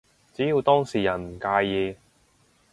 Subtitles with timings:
[0.33, 1.95] 只要當事人唔介意